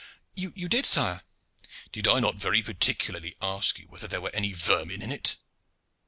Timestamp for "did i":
1.91-2.19